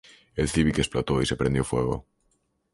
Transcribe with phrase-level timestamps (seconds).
[0.35, 2.07] El Civic explotó y se prendió fuego.